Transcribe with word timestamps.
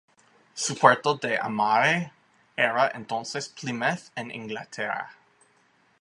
Su 0.55 0.73
puerto 0.75 1.13
de 1.13 1.37
amarre 1.37 2.11
era 2.57 2.89
entonces 2.95 3.49
Plymouth 3.49 4.09
en 4.15 4.31
Inglaterra. 4.31 5.13